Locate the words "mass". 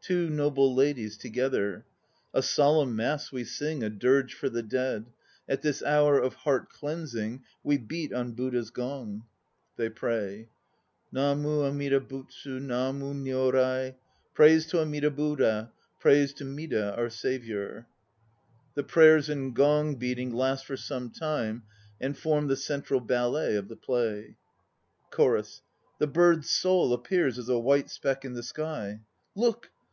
2.96-3.30